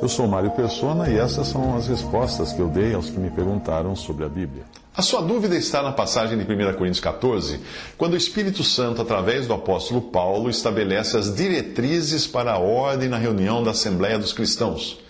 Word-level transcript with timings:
Eu 0.00 0.08
sou 0.08 0.28
Mário 0.28 0.52
Persona 0.52 1.10
e 1.10 1.18
essas 1.18 1.48
são 1.48 1.76
as 1.76 1.88
respostas 1.88 2.52
que 2.52 2.60
eu 2.60 2.68
dei 2.68 2.94
aos 2.94 3.10
que 3.10 3.18
me 3.18 3.30
perguntaram 3.30 3.96
sobre 3.96 4.24
a 4.24 4.28
Bíblia. 4.28 4.62
A 4.94 5.02
sua 5.02 5.20
dúvida 5.20 5.56
está 5.56 5.82
na 5.82 5.90
passagem 5.90 6.38
de 6.38 6.44
1 6.44 6.72
Coríntios 6.74 7.00
14, 7.00 7.60
quando 7.96 8.12
o 8.12 8.16
Espírito 8.16 8.62
Santo, 8.62 9.02
através 9.02 9.48
do 9.48 9.54
apóstolo 9.54 10.00
Paulo, 10.00 10.48
estabelece 10.48 11.16
as 11.16 11.34
diretrizes 11.34 12.28
para 12.28 12.52
a 12.52 12.58
ordem 12.58 13.08
na 13.08 13.18
reunião 13.18 13.62
da 13.62 13.72
Assembleia 13.72 14.18
dos 14.18 14.32
Cristãos. 14.32 15.00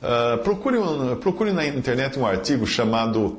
Uh, 0.00 0.38
procure, 0.44 0.78
procure 1.20 1.52
na 1.52 1.66
internet 1.66 2.16
um 2.16 2.24
artigo 2.24 2.66
chamado, 2.66 3.38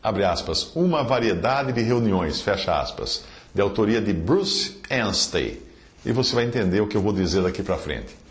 abre 0.00 0.24
aspas, 0.24 0.70
Uma 0.76 1.02
Variedade 1.02 1.72
de 1.72 1.82
Reuniões, 1.82 2.40
fecha 2.40 2.80
aspas, 2.80 3.24
de 3.52 3.60
autoria 3.60 4.00
de 4.00 4.12
Bruce 4.12 4.76
Anstey. 4.88 5.60
E 6.06 6.12
você 6.12 6.36
vai 6.36 6.44
entender 6.44 6.80
o 6.80 6.86
que 6.86 6.96
eu 6.96 7.02
vou 7.02 7.12
dizer 7.12 7.42
daqui 7.42 7.62
para 7.62 7.76
frente. 7.76 8.23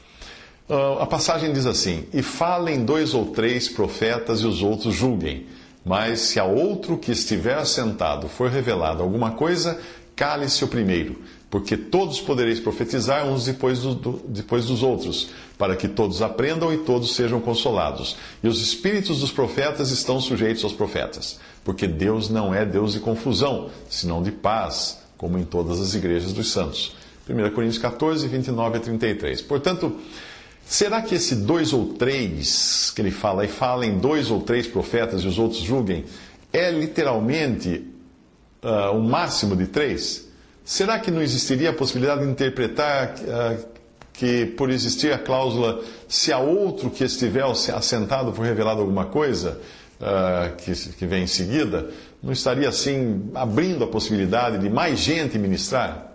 Uh, 0.70 1.00
a 1.00 1.06
passagem 1.06 1.52
diz 1.52 1.66
assim: 1.66 2.06
E 2.14 2.22
falem 2.22 2.86
dois 2.86 3.14
ou 3.14 3.28
três 3.28 3.68
profetas 3.68 4.42
e 4.42 4.48
os 4.48 4.62
outros 4.62 4.96
julguem. 4.96 5.46
Mas 5.86 6.22
se 6.22 6.40
a 6.40 6.46
outro 6.46 6.98
que 6.98 7.12
estiver 7.12 7.58
assentado 7.58 8.30
for 8.30 8.50
revelado 8.50 9.04
alguma 9.04 9.32
coisa, 9.32 9.78
cale-se 10.16 10.64
o 10.64 10.68
primeiro, 10.68 11.18
porque 11.50 11.76
todos 11.76 12.22
podereis 12.22 12.60
profetizar 12.60 13.28
uns 13.28 13.46
depois, 13.46 13.80
do, 13.80 13.94
do, 13.94 14.22
depois 14.26 14.66
dos 14.66 14.82
outros, 14.82 15.30
para 15.58 15.76
que 15.76 15.90
todos 15.90 16.22
aprendam 16.22 16.74
e 16.74 16.78
todos 16.78 17.14
sejam 17.14 17.42
consolados. 17.42 18.16
E 18.42 18.48
os 18.48 18.62
espíritos 18.62 19.20
dos 19.20 19.32
profetas 19.32 19.92
estão 19.92 20.22
sujeitos 20.22 20.64
aos 20.64 20.74
profetas, 20.74 21.38
porque 21.66 21.86
Deus 21.86 22.30
não 22.30 22.54
é 22.54 22.66
Deus 22.66 22.94
de 22.94 23.02
confusão, 23.02 23.70
senão 23.90 24.24
de 24.24 24.32
paz, 24.32 25.00
como 25.18 25.38
em 25.38 25.44
todas 25.44 25.82
as 25.82 25.94
igrejas 25.94 26.32
dos 26.32 26.52
santos. 26.52 26.96
1 27.30 27.52
Coríntios 27.52 27.78
14, 27.78 28.28
29 28.28 28.78
a 28.78 28.80
33. 28.80 29.42
Portanto, 29.42 29.98
Será 30.66 31.02
que 31.02 31.16
esse 31.16 31.36
dois 31.36 31.74
ou 31.74 31.94
três 31.94 32.92
que 32.96 33.02
ele 33.02 33.12
fala, 33.12 33.46
e 33.46 33.48
falem 33.48 33.98
dois 33.98 34.32
ou 34.32 34.42
três 34.42 34.66
profetas 34.66 35.22
e 35.22 35.28
os 35.28 35.38
outros 35.38 35.62
julguem, 35.62 36.06
é 36.52 36.72
literalmente 36.72 37.86
uh, 38.64 38.96
o 38.96 39.02
máximo 39.02 39.56
de 39.56 39.68
três? 39.68 40.28
Será 40.64 40.98
que 41.00 41.12
não 41.12 41.22
existiria 41.22 41.72
a 41.72 41.74
possibilidade 41.74 42.22
de 42.22 42.32
interpretar 42.32 43.16
uh, 43.20 43.66
que, 44.14 44.46
por 44.46 44.70
existir 44.70 45.12
a 45.12 45.18
cláusula, 45.18 45.84
se 46.08 46.32
a 46.32 46.40
outro 46.40 46.90
que 46.90 47.04
estiver 47.04 47.44
assentado 47.44 48.32
for 48.34 48.46
revelado 48.46 48.80
alguma 48.80 49.06
coisa, 49.06 49.60
uh, 50.00 50.56
que, 50.56 50.74
que 50.74 51.06
vem 51.06 51.24
em 51.24 51.28
seguida, 51.28 51.90
não 52.22 52.32
estaria 52.32 52.70
assim 52.70 53.30
abrindo 53.36 53.84
a 53.84 53.88
possibilidade 53.88 54.58
de 54.60 54.70
mais 54.70 55.00
gente 55.00 55.38
ministrar? 55.38 56.13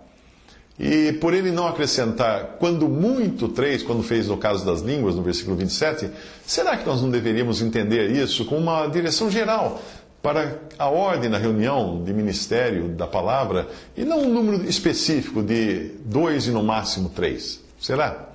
E 0.78 1.12
por 1.14 1.34
ele 1.34 1.50
não 1.50 1.66
acrescentar, 1.66 2.56
quando 2.60 2.88
muito, 2.88 3.48
três, 3.48 3.82
quando 3.82 4.02
fez 4.02 4.28
no 4.28 4.36
caso 4.36 4.64
das 4.64 4.80
línguas, 4.80 5.16
no 5.16 5.22
versículo 5.22 5.56
27, 5.56 6.08
será 6.46 6.76
que 6.76 6.86
nós 6.86 7.02
não 7.02 7.10
deveríamos 7.10 7.60
entender 7.60 8.10
isso 8.12 8.44
com 8.44 8.56
uma 8.56 8.86
direção 8.86 9.28
geral 9.28 9.82
para 10.22 10.58
a 10.78 10.88
ordem 10.88 11.28
na 11.28 11.36
reunião 11.36 12.02
de 12.04 12.12
ministério 12.12 12.90
da 12.90 13.08
palavra 13.08 13.68
e 13.96 14.04
não 14.04 14.20
um 14.20 14.32
número 14.32 14.68
específico 14.68 15.42
de 15.42 15.90
dois 16.04 16.46
e 16.46 16.50
no 16.52 16.62
máximo 16.62 17.08
três? 17.08 17.60
Será? 17.80 18.28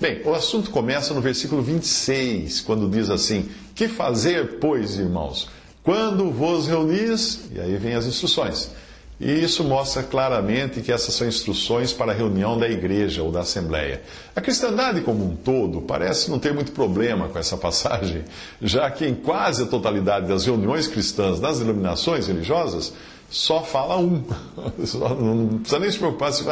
Bem, 0.00 0.22
o 0.24 0.34
assunto 0.34 0.70
começa 0.70 1.14
no 1.14 1.20
versículo 1.20 1.62
26, 1.62 2.62
quando 2.62 2.90
diz 2.90 3.10
assim: 3.10 3.48
Que 3.76 3.86
fazer, 3.86 4.58
pois, 4.58 4.98
irmãos? 4.98 5.48
Quando 5.84 6.32
vos 6.32 6.66
reunis, 6.66 7.48
e 7.54 7.60
aí 7.60 7.76
vem 7.76 7.94
as 7.94 8.06
instruções 8.06 8.70
e 9.18 9.32
isso 9.42 9.64
mostra 9.64 10.02
claramente 10.02 10.82
que 10.82 10.92
essas 10.92 11.14
são 11.14 11.26
instruções 11.26 11.90
para 11.90 12.12
a 12.12 12.14
reunião 12.14 12.58
da 12.58 12.68
igreja 12.68 13.22
ou 13.22 13.32
da 13.32 13.40
assembleia. 13.40 14.02
A 14.34 14.42
cristandade 14.42 15.00
como 15.00 15.24
um 15.24 15.34
todo 15.34 15.80
parece 15.80 16.30
não 16.30 16.38
ter 16.38 16.52
muito 16.52 16.72
problema 16.72 17.28
com 17.28 17.38
essa 17.38 17.56
passagem, 17.56 18.24
já 18.60 18.90
que 18.90 19.06
em 19.06 19.14
quase 19.14 19.62
a 19.62 19.66
totalidade 19.66 20.26
das 20.26 20.44
reuniões 20.44 20.86
cristãs 20.86 21.40
das 21.40 21.60
denominações 21.60 22.26
religiosas, 22.26 22.92
só 23.30 23.62
fala 23.62 23.96
um. 23.96 24.22
não 25.18 25.58
precisa 25.58 25.78
nem 25.80 25.90
se 25.90 25.98
preocupar 25.98 26.32
se 26.32 26.44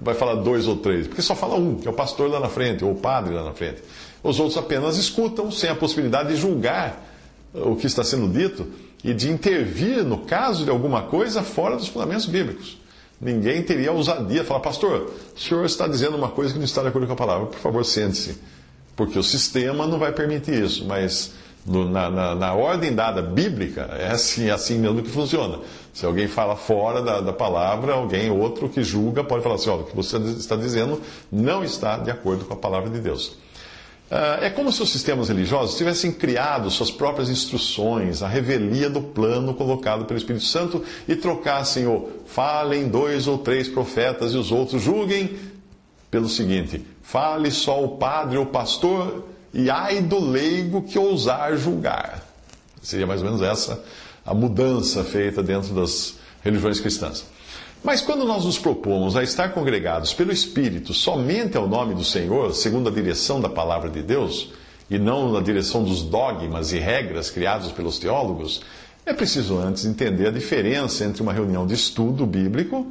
vai 0.00 0.14
falar 0.14 0.36
dois 0.36 0.66
ou 0.66 0.76
três, 0.76 1.06
porque 1.06 1.22
só 1.22 1.36
fala 1.36 1.56
um, 1.56 1.76
que 1.76 1.86
é 1.86 1.90
o 1.90 1.94
pastor 1.94 2.30
lá 2.30 2.40
na 2.40 2.48
frente, 2.48 2.82
ou 2.82 2.92
o 2.92 2.96
padre 2.96 3.34
lá 3.34 3.44
na 3.44 3.52
frente. 3.52 3.82
Os 4.22 4.40
outros 4.40 4.56
apenas 4.56 4.96
escutam, 4.96 5.50
sem 5.50 5.68
a 5.68 5.74
possibilidade 5.74 6.30
de 6.30 6.36
julgar 6.36 7.04
o 7.54 7.76
que 7.76 7.86
está 7.86 8.02
sendo 8.02 8.28
dito 8.28 8.66
e 9.04 9.14
de 9.14 9.30
intervir 9.30 10.04
no 10.04 10.18
caso 10.18 10.64
de 10.64 10.70
alguma 10.70 11.02
coisa 11.02 11.42
fora 11.42 11.76
dos 11.76 11.88
fundamentos 11.88 12.26
bíblicos. 12.26 12.78
Ninguém 13.20 13.62
teria 13.62 13.90
a 13.90 13.92
ousadia 13.92 14.42
de 14.42 14.46
falar, 14.46 14.60
pastor, 14.60 15.10
o 15.34 15.40
senhor 15.40 15.64
está 15.64 15.86
dizendo 15.86 16.16
uma 16.16 16.28
coisa 16.28 16.52
que 16.52 16.58
não 16.58 16.66
está 16.66 16.82
de 16.82 16.88
acordo 16.88 17.06
com 17.06 17.14
a 17.14 17.16
palavra, 17.16 17.46
por 17.46 17.58
favor, 17.58 17.84
sente-se. 17.84 18.36
Porque 18.94 19.18
o 19.18 19.22
sistema 19.22 19.86
não 19.86 19.98
vai 19.98 20.12
permitir 20.12 20.62
isso, 20.62 20.84
mas 20.86 21.32
no, 21.66 21.88
na, 21.88 22.10
na, 22.10 22.34
na, 22.34 22.54
ordem 22.54 22.94
dada 22.94 23.20
bíblica, 23.20 23.82
é 23.98 24.08
assim, 24.08 24.48
é 24.48 24.52
assim 24.52 24.78
mesmo 24.78 25.02
que 25.02 25.10
funciona. 25.10 25.58
Se 25.92 26.04
alguém 26.06 26.28
fala 26.28 26.56
fora 26.56 27.02
da, 27.02 27.20
da 27.20 27.32
palavra, 27.32 27.94
alguém 27.94 28.30
outro 28.30 28.68
que 28.68 28.82
julga 28.82 29.24
pode 29.24 29.42
falar 29.42 29.56
assim: 29.56 29.70
olha, 29.70 29.82
o 29.82 29.84
que 29.84 29.96
você 29.96 30.16
está 30.18 30.54
dizendo 30.56 31.00
não 31.30 31.64
está 31.64 31.96
de 31.96 32.10
acordo 32.10 32.44
com 32.44 32.54
a 32.54 32.56
palavra 32.56 32.88
de 32.88 33.00
Deus. 33.00 33.36
Ah, 34.10 34.38
é 34.40 34.50
como 34.50 34.72
se 34.72 34.82
os 34.82 34.90
sistemas 34.90 35.28
religiosos 35.28 35.76
tivessem 35.76 36.12
criado 36.12 36.70
suas 36.70 36.90
próprias 36.90 37.28
instruções, 37.28 38.22
a 38.22 38.28
revelia 38.28 38.88
do 38.88 39.00
plano 39.00 39.52
colocado 39.54 40.04
pelo 40.04 40.18
Espírito 40.18 40.44
Santo 40.44 40.84
e 41.08 41.16
trocassem 41.16 41.86
o 41.86 42.08
falem 42.26 42.88
dois 42.88 43.26
ou 43.26 43.38
três 43.38 43.68
profetas 43.68 44.32
e 44.32 44.36
os 44.36 44.52
outros 44.52 44.82
julguem 44.82 45.36
pelo 46.10 46.28
seguinte: 46.28 46.84
fale 47.02 47.50
só 47.50 47.82
o 47.82 47.96
padre 47.96 48.38
ou 48.38 48.46
pastor 48.46 49.26
e 49.52 49.68
ai 49.70 50.00
do 50.00 50.20
leigo 50.20 50.82
que 50.82 50.98
ousar 50.98 51.56
julgar. 51.56 52.24
Seria 52.82 53.06
mais 53.06 53.20
ou 53.20 53.26
menos 53.26 53.42
essa 53.42 53.82
a 54.24 54.34
mudança 54.34 55.02
feita 55.04 55.42
dentro 55.42 55.74
das 55.74 56.16
religiões 56.42 56.80
cristãs. 56.80 57.24
Mas 57.86 58.00
quando 58.00 58.24
nós 58.24 58.44
nos 58.44 58.58
propomos 58.58 59.14
a 59.14 59.22
estar 59.22 59.50
congregados 59.50 60.12
pelo 60.12 60.32
Espírito 60.32 60.92
somente 60.92 61.56
ao 61.56 61.68
nome 61.68 61.94
do 61.94 62.02
Senhor, 62.02 62.52
segundo 62.52 62.88
a 62.88 62.92
direção 62.92 63.40
da 63.40 63.48
palavra 63.48 63.88
de 63.88 64.02
Deus, 64.02 64.50
e 64.90 64.98
não 64.98 65.30
na 65.30 65.40
direção 65.40 65.84
dos 65.84 66.02
dogmas 66.02 66.72
e 66.72 66.80
regras 66.80 67.30
criados 67.30 67.70
pelos 67.70 68.00
teólogos, 68.00 68.60
é 69.06 69.12
preciso 69.12 69.56
antes 69.56 69.84
entender 69.84 70.26
a 70.26 70.32
diferença 70.32 71.04
entre 71.04 71.22
uma 71.22 71.32
reunião 71.32 71.64
de 71.64 71.74
estudo 71.74 72.26
bíblico, 72.26 72.84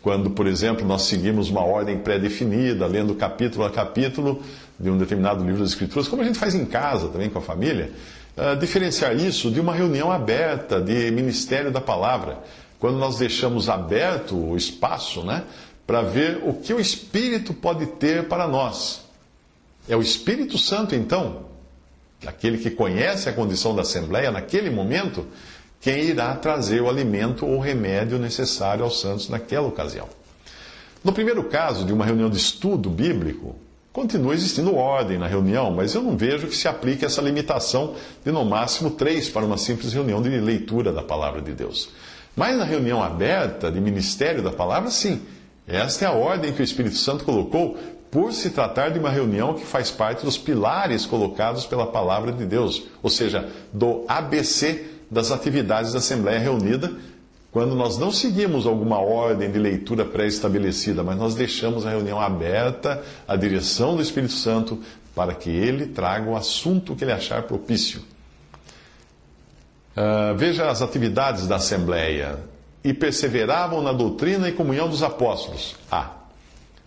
quando, 0.00 0.30
por 0.30 0.46
exemplo, 0.46 0.86
nós 0.86 1.02
seguimos 1.02 1.50
uma 1.50 1.62
ordem 1.62 1.98
pré-definida, 1.98 2.86
lendo 2.86 3.14
capítulo 3.14 3.66
a 3.66 3.70
capítulo 3.70 4.40
de 4.80 4.88
um 4.88 4.96
determinado 4.96 5.44
livro 5.44 5.60
das 5.60 5.72
Escrituras, 5.72 6.08
como 6.08 6.22
a 6.22 6.24
gente 6.24 6.38
faz 6.38 6.54
em 6.54 6.64
casa 6.64 7.08
também 7.08 7.28
com 7.28 7.38
a 7.38 7.42
família, 7.42 7.90
uh, 8.34 8.58
diferenciar 8.58 9.14
isso 9.14 9.50
de 9.50 9.60
uma 9.60 9.74
reunião 9.74 10.10
aberta 10.10 10.80
de 10.80 11.10
ministério 11.10 11.70
da 11.70 11.82
palavra 11.82 12.38
quando 12.82 12.98
nós 12.98 13.16
deixamos 13.16 13.68
aberto 13.68 14.34
o 14.34 14.56
espaço 14.56 15.22
né, 15.22 15.44
para 15.86 16.02
ver 16.02 16.42
o 16.44 16.52
que 16.52 16.74
o 16.74 16.80
Espírito 16.80 17.54
pode 17.54 17.86
ter 17.86 18.26
para 18.26 18.48
nós. 18.48 19.02
É 19.88 19.96
o 19.96 20.02
Espírito 20.02 20.58
Santo, 20.58 20.92
então, 20.92 21.44
aquele 22.26 22.58
que 22.58 22.72
conhece 22.72 23.28
a 23.28 23.32
condição 23.32 23.72
da 23.72 23.82
Assembleia 23.82 24.32
naquele 24.32 24.68
momento, 24.68 25.24
quem 25.80 26.06
irá 26.06 26.34
trazer 26.34 26.82
o 26.82 26.88
alimento 26.88 27.46
ou 27.46 27.60
remédio 27.60 28.18
necessário 28.18 28.82
aos 28.82 29.00
santos 29.00 29.28
naquela 29.28 29.68
ocasião. 29.68 30.08
No 31.04 31.12
primeiro 31.12 31.44
caso 31.44 31.86
de 31.86 31.92
uma 31.92 32.04
reunião 32.04 32.28
de 32.28 32.36
estudo 32.36 32.90
bíblico, 32.90 33.54
Continua 33.92 34.32
existindo 34.32 34.74
ordem 34.74 35.18
na 35.18 35.26
reunião, 35.26 35.70
mas 35.70 35.94
eu 35.94 36.00
não 36.00 36.16
vejo 36.16 36.46
que 36.46 36.56
se 36.56 36.66
aplique 36.66 37.04
essa 37.04 37.20
limitação 37.20 37.94
de 38.24 38.32
no 38.32 38.42
máximo 38.42 38.90
três 38.92 39.28
para 39.28 39.44
uma 39.44 39.58
simples 39.58 39.92
reunião 39.92 40.22
de 40.22 40.30
leitura 40.30 40.90
da 40.90 41.02
palavra 41.02 41.42
de 41.42 41.52
Deus. 41.52 41.90
Mas 42.34 42.56
na 42.56 42.64
reunião 42.64 43.02
aberta 43.02 43.70
de 43.70 43.80
ministério 43.80 44.42
da 44.42 44.50
palavra, 44.50 44.90
sim. 44.90 45.20
Esta 45.66 46.04
é 46.04 46.08
a 46.08 46.12
ordem 46.12 46.52
que 46.52 46.60
o 46.60 46.64
Espírito 46.64 46.96
Santo 46.96 47.24
colocou 47.24 47.76
por 48.10 48.32
se 48.32 48.50
tratar 48.50 48.90
de 48.90 48.98
uma 48.98 49.10
reunião 49.10 49.54
que 49.54 49.64
faz 49.64 49.90
parte 49.90 50.24
dos 50.24 50.36
pilares 50.36 51.06
colocados 51.06 51.64
pela 51.64 51.86
palavra 51.86 52.32
de 52.32 52.44
Deus, 52.44 52.84
ou 53.02 53.08
seja, 53.08 53.48
do 53.72 54.04
ABC 54.06 54.84
das 55.10 55.30
atividades 55.30 55.92
da 55.92 55.98
Assembleia 55.98 56.38
Reunida, 56.38 56.92
quando 57.50 57.74
nós 57.74 57.98
não 57.98 58.10
seguimos 58.10 58.66
alguma 58.66 58.98
ordem 58.98 59.50
de 59.50 59.58
leitura 59.58 60.04
pré-estabelecida, 60.04 61.02
mas 61.02 61.18
nós 61.18 61.34
deixamos 61.34 61.86
a 61.86 61.90
reunião 61.90 62.20
aberta 62.20 63.02
à 63.28 63.36
direção 63.36 63.94
do 63.94 64.02
Espírito 64.02 64.32
Santo 64.32 64.80
para 65.14 65.34
que 65.34 65.50
ele 65.50 65.86
traga 65.86 66.30
o 66.30 66.36
assunto 66.36 66.96
que 66.96 67.04
ele 67.04 67.12
achar 67.12 67.42
propício. 67.42 68.02
Uh, 69.96 70.36
veja 70.36 70.70
as 70.70 70.82
atividades 70.82 71.46
da 71.46 71.56
Assembleia. 71.56 72.38
E 72.84 72.92
perseveravam 72.92 73.80
na 73.80 73.92
doutrina 73.92 74.48
e 74.48 74.52
comunhão 74.52 74.88
dos 74.88 75.02
apóstolos. 75.02 75.76
A. 75.90 76.10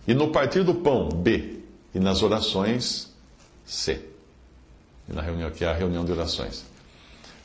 E 0.06 0.12
no 0.12 0.28
partir 0.28 0.62
do 0.62 0.74
pão. 0.74 1.08
B. 1.08 1.60
E 1.94 1.98
nas 1.98 2.22
orações. 2.22 3.12
C. 3.64 4.00
E 5.08 5.14
na 5.14 5.22
reunião, 5.22 5.50
que 5.50 5.64
é 5.64 5.68
a 5.68 5.72
reunião 5.72 6.04
de 6.04 6.12
orações. 6.12 6.64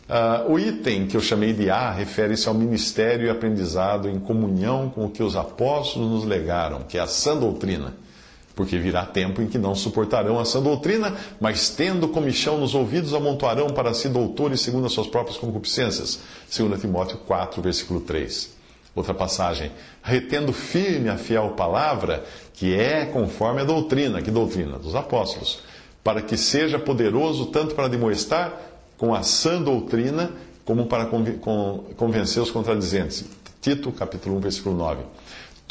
Uh, 0.10 0.52
o 0.52 0.60
item 0.60 1.08
que 1.08 1.16
eu 1.16 1.22
chamei 1.22 1.54
de 1.54 1.70
A 1.70 1.90
refere-se 1.92 2.48
ao 2.50 2.54
ministério 2.54 3.28
e 3.28 3.30
aprendizado 3.30 4.10
em 4.10 4.20
comunhão 4.20 4.90
com 4.90 5.06
o 5.06 5.10
que 5.10 5.24
os 5.24 5.38
apóstolos 5.38 6.10
nos 6.10 6.26
legaram, 6.26 6.82
que 6.82 6.98
é 6.98 7.02
a 7.02 7.08
sã 7.08 7.38
doutrina. 7.38 7.94
Porque 8.62 8.78
virá 8.78 9.08
tempo 9.08 9.42
em 9.42 9.48
que 9.48 9.58
não 9.58 9.74
suportarão 9.74 10.38
a 10.38 10.46
sã 10.46 10.62
doutrina, 10.62 11.18
mas 11.40 11.72
tendo 11.72 12.08
comichão 12.08 12.60
nos 12.60 12.76
ouvidos, 12.76 13.12
amontoarão 13.12 13.72
para 13.72 13.92
si 13.92 14.08
doutores 14.08 14.62
segundo 14.62 14.86
as 14.86 14.92
suas 14.92 15.08
próprias 15.08 15.36
concupiscências. 15.36 16.20
2 16.56 16.80
Timóteo 16.80 17.18
4, 17.26 17.60
versículo 17.60 18.02
3. 18.02 18.52
Outra 18.94 19.16
passagem. 19.16 19.72
Retendo 20.04 20.54
firme 20.54 21.10
a 21.10 21.18
fiel 21.18 21.56
palavra, 21.58 22.24
que 22.54 22.76
é 22.76 23.04
conforme 23.04 23.62
a 23.62 23.64
doutrina. 23.64 24.22
Que 24.22 24.30
doutrina? 24.30 24.78
Dos 24.78 24.94
apóstolos. 24.94 25.64
Para 26.04 26.22
que 26.22 26.38
seja 26.38 26.78
poderoso 26.78 27.48
tanto 27.48 27.74
para 27.74 27.88
demonstrar 27.88 28.62
com 28.96 29.16
a 29.16 29.24
sã 29.24 29.60
doutrina, 29.60 30.30
como 30.64 30.86
para 30.86 31.08
convencer 31.98 32.44
os 32.44 32.52
contradizentes. 32.52 33.26
Tito, 33.60 33.92
capítulo 33.92 34.38
1, 34.38 34.40
versículo 34.40 34.76
9. 34.78 35.02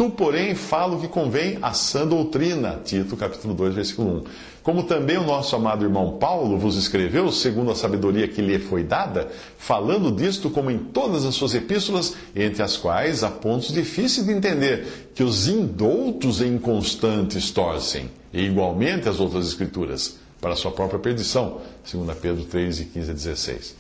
Tu, 0.01 0.09
porém, 0.09 0.55
fala 0.55 0.97
o 0.97 1.01
que 1.03 1.09
convém 1.09 1.59
a 1.61 1.75
sã 1.75 2.07
doutrina. 2.07 2.81
Tito, 2.83 3.19
capítulo 3.19 3.53
2, 3.53 3.75
versículo 3.75 4.21
1. 4.21 4.25
Como 4.63 4.85
também 4.85 5.19
o 5.19 5.25
nosso 5.25 5.55
amado 5.55 5.85
irmão 5.85 6.17
Paulo 6.17 6.57
vos 6.57 6.75
escreveu, 6.75 7.31
segundo 7.31 7.71
a 7.71 7.75
sabedoria 7.75 8.27
que 8.27 8.41
lhe 8.41 8.59
foi 8.59 8.83
dada, 8.83 9.29
falando 9.59 10.11
disto 10.11 10.49
como 10.49 10.71
em 10.71 10.79
todas 10.79 11.27
as 11.27 11.35
suas 11.35 11.55
epístolas, 11.55 12.17
entre 12.35 12.63
as 12.63 12.79
quais 12.79 13.23
há 13.23 13.29
pontos 13.29 13.75
difíceis 13.75 14.27
de 14.27 14.33
entender, 14.33 15.11
que 15.15 15.23
os 15.23 15.49
indoutos 15.49 16.41
e 16.41 16.47
inconstantes 16.47 17.51
torcem, 17.51 18.11
e 18.33 18.41
igualmente 18.41 19.07
as 19.07 19.21
outras 19.21 19.49
escrituras 19.49 20.17
para 20.41 20.55
a 20.55 20.57
sua 20.57 20.71
própria 20.71 20.99
perdição, 20.99 21.61
2 21.93 22.17
Pedro 22.17 22.47
3, 22.47 22.87
15 22.91 23.11
a 23.11 23.13
16. 23.13 23.80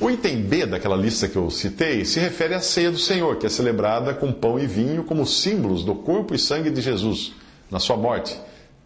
O 0.00 0.10
item 0.10 0.42
B 0.42 0.66
daquela 0.66 0.96
lista 0.96 1.28
que 1.28 1.36
eu 1.36 1.48
citei 1.50 2.04
se 2.04 2.18
refere 2.18 2.52
à 2.52 2.60
ceia 2.60 2.90
do 2.90 2.98
Senhor, 2.98 3.36
que 3.36 3.46
é 3.46 3.48
celebrada 3.48 4.12
com 4.12 4.32
pão 4.32 4.58
e 4.58 4.66
vinho 4.66 5.04
como 5.04 5.24
símbolos 5.24 5.84
do 5.84 5.94
corpo 5.94 6.34
e 6.34 6.38
sangue 6.38 6.68
de 6.68 6.80
Jesus 6.80 7.32
na 7.70 7.78
sua 7.78 7.96
morte, 7.96 8.36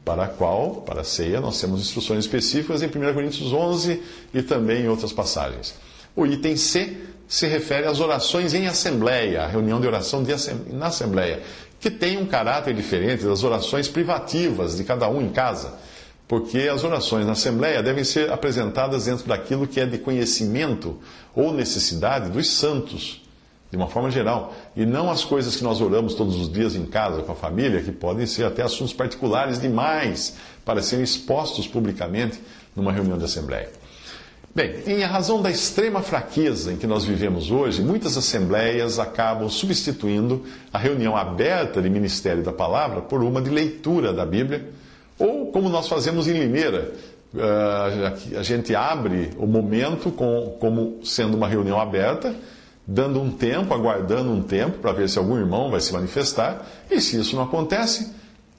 para 0.05 0.25
a 0.25 0.29
qual, 0.29 0.83
para 0.83 1.01
a 1.01 1.05
ceia, 1.05 1.41
nós 1.41 1.59
temos 1.59 1.81
instruções 1.81 2.27
específicas 2.27 2.83
em 2.83 2.87
1 2.87 3.15
Coríntios 3.15 3.51
11 3.51 4.03
e 4.35 4.43
também 4.43 4.83
em 4.83 4.89
outras 4.89 5.11
passagens. 5.11 5.75
O 6.15 6.27
item 6.27 6.57
C 6.59 6.99
se 7.27 7.47
refere 7.47 7.87
às 7.87 8.01
orações 8.01 8.53
em 8.53 8.67
assembleia, 8.67 9.45
a 9.45 9.47
reunião 9.47 9.81
de 9.81 9.87
oração 9.87 10.23
de 10.23 10.35
na 10.73 10.89
assembleia, 10.89 11.43
que 11.81 11.91
tem 11.91 12.19
um 12.19 12.27
caráter 12.27 12.75
diferente 12.75 13.25
das 13.25 13.43
orações 13.43 13.89
privativas 13.89 14.77
de 14.77 14.85
cada 14.85 15.09
um 15.09 15.23
em 15.23 15.31
casa 15.31 15.73
porque 16.29 16.69
as 16.69 16.85
orações 16.85 17.25
na 17.25 17.33
Assembleia 17.33 17.83
devem 17.83 18.05
ser 18.05 18.31
apresentadas 18.31 19.07
dentro 19.07 19.27
daquilo 19.27 19.67
que 19.67 19.81
é 19.81 19.87
de 19.87 19.97
conhecimento 19.97 20.99
ou 21.35 21.55
necessidade 21.55 22.29
dos 22.29 22.51
santos, 22.51 23.27
de 23.71 23.77
uma 23.79 23.89
forma 23.89 24.11
geral, 24.11 24.55
e 24.77 24.85
não 24.85 25.11
as 25.11 25.25
coisas 25.25 25.57
que 25.57 25.65
nós 25.65 25.81
oramos 25.81 26.15
todos 26.15 26.37
os 26.37 26.53
dias 26.53 26.75
em 26.75 26.85
casa 26.85 27.23
com 27.23 27.33
a 27.33 27.35
família, 27.35 27.83
que 27.83 27.91
podem 27.91 28.27
ser 28.27 28.45
até 28.45 28.63
assuntos 28.63 28.93
particulares 28.93 29.59
demais 29.59 30.37
para 30.67 30.83
serem 30.83 31.03
expostos 31.03 31.67
publicamente 31.67 32.39
numa 32.77 32.93
reunião 32.93 33.17
de 33.17 33.25
Assembleia. 33.25 33.71
Bem, 34.55 34.83
em 34.87 35.03
razão 35.03 35.41
da 35.41 35.51
extrema 35.51 36.03
fraqueza 36.03 36.73
em 36.73 36.77
que 36.77 36.87
nós 36.87 37.05
vivemos 37.05 37.51
hoje, 37.51 37.81
muitas 37.81 38.17
assembleias 38.17 38.99
acabam 38.99 39.49
substituindo 39.49 40.45
a 40.73 40.79
reunião 40.79 41.17
aberta 41.17 41.81
de 41.81 41.89
ministério 41.89 42.43
da 42.43 42.53
palavra 42.53 43.01
por 43.01 43.23
uma 43.23 43.41
de 43.41 43.51
leitura 43.51 44.13
da 44.13 44.27
Bíblia 44.27 44.78
ou 45.19 45.51
como 45.51 45.69
nós 45.69 45.89
fazemos 45.89 46.29
em 46.29 46.33
Limeira, 46.33 46.93
eh, 47.37 48.39
a 48.39 48.43
gente 48.43 48.75
abre 48.75 49.31
o 49.37 49.47
momento 49.47 50.11
com, 50.11 50.57
como 50.61 51.01
sendo 51.05 51.37
uma 51.37 51.49
reunião 51.49 51.81
aberta, 51.81 52.35
dando 52.87 53.21
um 53.21 53.31
tempo, 53.31 53.75
aguardando 53.75 54.31
um 54.31 54.43
tempo 54.43 54.79
para 54.79 54.93
ver 54.93 55.09
se 55.09 55.19
algum 55.19 55.37
irmão 55.37 55.71
vai 55.71 55.81
se 55.81 55.93
manifestar, 55.93 56.65
e 56.91 57.01
se 57.01 57.21
isso 57.21 57.37
não 57.37 57.43
acontece, 57.43 58.15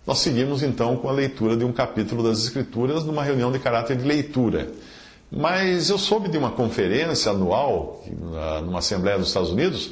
nós 0.05 0.19
seguimos 0.19 0.61
então 0.61 0.97
com 0.97 1.09
a 1.09 1.11
leitura 1.11 1.55
de 1.55 1.63
um 1.63 1.71
capítulo 1.71 2.21
das 2.21 2.43
Escrituras 2.43 3.03
numa 3.03 3.23
reunião 3.23 3.51
de 3.51 3.59
caráter 3.59 3.97
de 3.97 4.03
leitura. 4.03 4.69
Mas 5.31 5.89
eu 5.89 5.97
soube 5.97 6.29
de 6.29 6.37
uma 6.37 6.51
conferência 6.51 7.31
anual 7.31 8.03
numa 8.63 8.79
Assembleia 8.79 9.17
dos 9.17 9.27
Estados 9.29 9.51
Unidos, 9.51 9.91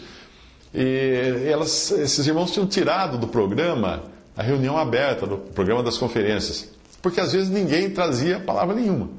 e 0.74 1.48
elas, 1.50 1.92
esses 1.92 2.28
irmãos 2.28 2.52
tinham 2.52 2.68
tirado 2.68 3.18
do 3.18 3.28
programa 3.28 4.04
a 4.38 4.44
reunião 4.44 4.78
aberta 4.78 5.26
do 5.26 5.38
programa 5.38 5.82
das 5.82 5.98
conferências, 5.98 6.70
porque 7.02 7.20
às 7.20 7.34
vezes 7.34 7.50
ninguém 7.50 7.90
trazia 7.90 8.40
palavra 8.40 8.76
nenhuma. 8.76 9.10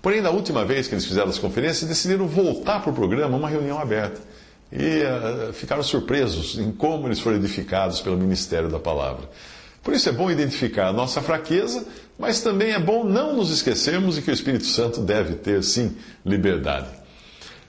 Porém, 0.00 0.22
na 0.22 0.30
última 0.30 0.64
vez 0.64 0.88
que 0.88 0.94
eles 0.94 1.04
fizeram 1.04 1.28
as 1.28 1.38
conferências, 1.38 1.88
decidiram 1.88 2.26
voltar 2.26 2.80
para 2.80 2.90
o 2.90 2.94
programa 2.94 3.36
uma 3.36 3.48
reunião 3.48 3.78
aberta. 3.78 4.20
E 4.72 5.02
uh, 5.02 5.52
ficaram 5.52 5.82
surpresos 5.82 6.58
em 6.58 6.70
como 6.70 7.08
eles 7.08 7.20
foram 7.20 7.36
edificados 7.36 8.00
pelo 8.00 8.16
ministério 8.16 8.68
da 8.68 8.78
palavra. 8.78 9.28
Por 9.82 9.94
isso 9.94 10.08
é 10.08 10.12
bom 10.12 10.30
identificar 10.30 10.88
a 10.88 10.92
nossa 10.92 11.20
fraqueza, 11.20 11.86
mas 12.18 12.40
também 12.40 12.72
é 12.72 12.78
bom 12.78 13.04
não 13.04 13.34
nos 13.34 13.50
esquecermos 13.50 14.16
de 14.16 14.22
que 14.22 14.30
o 14.30 14.34
Espírito 14.34 14.66
Santo 14.66 15.00
deve 15.00 15.34
ter, 15.34 15.62
sim, 15.62 15.96
liberdade. 16.24 16.88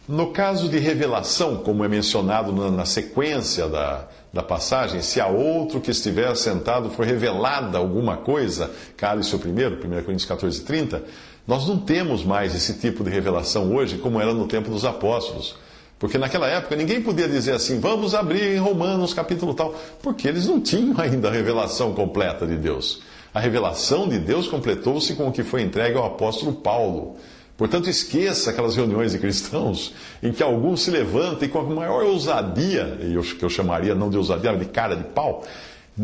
No 0.10 0.32
caso 0.32 0.68
de 0.68 0.80
revelação, 0.80 1.58
como 1.58 1.86
é 1.86 1.88
mencionado 1.88 2.52
na, 2.52 2.84
sequência 2.84 3.68
da, 3.68 4.08
da 4.34 4.42
passagem, 4.42 5.04
se 5.04 5.22
a 5.22 5.28
outro 5.28 5.80
que 5.80 5.92
estiver 5.92 6.36
sentado 6.36 6.90
for 6.90 7.06
revelada 7.06 7.78
alguma 7.78 8.18
coisa, 8.18 8.72
cálice 8.98 9.36
o 9.36 9.38
primeiro, 9.38 9.76
1 9.76 9.80
Coríntios 10.02 10.26
14, 10.26 10.62
30, 10.62 11.04
nós 11.48 11.68
não 11.68 11.78
temos 11.78 12.24
mais 12.24 12.56
esse 12.56 12.74
tipo 12.80 13.04
de 13.04 13.12
revelação 13.12 13.72
hoje 13.76 14.00
como 14.00 14.20
era 14.20 14.34
no 14.34 14.48
tempo 14.48 14.72
dos 14.72 14.84
apóstolos. 14.84 15.56
Porque 16.00 16.18
naquela 16.18 16.48
época 16.48 16.76
ninguém 16.76 17.04
podia 17.04 17.30
dizer 17.30 17.52
assim, 17.52 17.80
vamos 17.80 18.16
abrir 18.16 18.56
em 18.56 18.58
Romanos 18.58 19.14
capítulo 19.14 19.54
tal, 19.54 19.76
porque 20.02 20.28
eles 20.28 20.48
não 20.48 20.60
tinham 20.60 20.96
ainda 21.00 21.28
a 21.28 21.32
revelação 21.32 21.94
completa 21.94 22.48
de 22.48 22.56
Deus. 22.56 23.04
A 23.32 23.40
revelação 23.40 24.10
de 24.10 24.18
Deus 24.18 24.48
completou-se 24.48 25.14
com 25.14 25.28
o 25.28 25.32
que 25.32 25.44
foi 25.44 25.62
entregue 25.62 26.00
ao 26.00 26.06
apóstolo 26.08 26.54
Paulo. 26.54 27.18
Portanto, 27.60 27.90
esqueça 27.90 28.52
aquelas 28.52 28.78
reuniões 28.78 29.12
de 29.12 29.20
cristãos 29.20 29.94
em 30.24 30.32
que 30.32 30.42
alguns 30.42 30.82
se 30.82 30.90
levantam 30.90 31.44
e 31.44 31.50
com 31.50 31.60
a 31.60 31.64
maior 31.64 32.06
ousadia, 32.06 32.98
que 33.38 33.44
eu 33.44 33.50
chamaria 33.50 33.94
não 33.94 34.10
de 34.10 34.16
ousadia, 34.16 34.54
mas 34.54 34.62
de 34.62 34.68
cara 34.68 34.96
de 34.96 35.04
pau, 35.04 35.44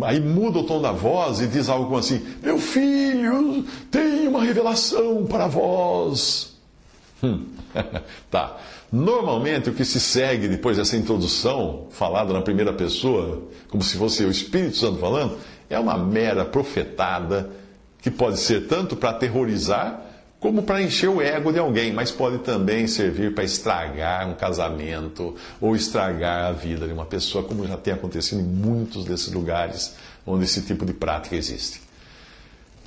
aí 0.01 0.19
muda 0.19 0.59
o 0.59 0.63
tom 0.65 0.81
da 0.81 0.91
voz 0.91 1.39
e 1.39 1.47
diz 1.47 1.69
algo 1.69 1.85
como 1.85 1.97
assim: 1.97 2.21
Meu 2.43 2.59
filho, 2.59 3.63
tem 3.89 4.27
uma 4.27 4.43
revelação 4.43 5.25
para 5.25 5.47
vós. 5.47 6.57
Hum, 7.23 7.45
tá. 8.29 8.57
Normalmente, 8.91 9.69
o 9.69 9.73
que 9.73 9.85
se 9.85 10.01
segue 10.01 10.49
depois 10.49 10.75
dessa 10.75 10.97
introdução, 10.97 11.87
falada 11.89 12.33
na 12.33 12.41
primeira 12.41 12.73
pessoa, 12.73 13.43
como 13.69 13.81
se 13.81 13.95
fosse 13.95 14.25
o 14.25 14.29
Espírito 14.29 14.75
Santo 14.75 14.99
falando, 14.99 15.37
é 15.69 15.79
uma 15.79 15.97
mera 15.97 16.43
profetada 16.43 17.49
que 18.01 18.11
pode 18.11 18.41
ser 18.41 18.67
tanto 18.67 18.97
para 18.97 19.11
aterrorizar 19.11 20.04
como 20.45 20.61
para 20.61 20.79
encher 20.79 21.09
o 21.09 21.19
ego 21.19 21.51
de 21.51 21.57
alguém, 21.57 21.91
mas 21.91 22.11
pode 22.11 22.37
também 22.37 22.85
servir 22.85 23.33
para 23.33 23.43
estragar 23.43 24.29
um 24.29 24.35
casamento 24.35 25.33
ou 25.59 25.75
estragar 25.75 26.45
a 26.45 26.51
vida 26.51 26.85
de 26.85 26.93
uma 26.93 27.03
pessoa, 27.03 27.43
como 27.43 27.67
já 27.67 27.75
tem 27.77 27.95
acontecido 27.95 28.41
em 28.41 28.43
muitos 28.43 29.05
desses 29.05 29.33
lugares 29.33 29.95
onde 30.23 30.45
esse 30.45 30.61
tipo 30.61 30.85
de 30.85 30.93
prática 30.93 31.35
existe. 31.35 31.81